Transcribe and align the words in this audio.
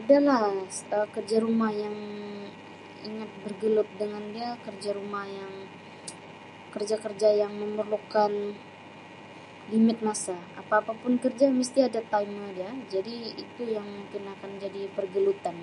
Adalah, 0.00 0.38
Um 0.50 0.60
kerja 1.14 1.36
rumah 1.46 1.70
yang 1.84 1.96
ingat 3.10 3.30
bergelut 3.44 3.88
dengan 4.00 4.24
dia 4.34 4.50
kerja 4.66 4.90
rumah 4.98 5.24
yang 5.38 5.52
kerja-kerja 6.74 7.28
yang 7.42 7.52
memerlukan 7.62 8.30
limit 9.74 9.98
masa, 10.08 10.36
apa-apa 10.60 10.92
pun 11.02 11.12
kerja 11.24 11.44
mesti 11.60 11.78
ada 11.88 12.00
timer 12.12 12.48
dia, 12.58 12.70
jadi 12.94 13.14
itu 13.42 13.62
yang 13.76 13.86
mungkin 13.98 14.22
akan 14.38 14.50
jadi 14.64 14.80
pergelutan. 14.96 15.56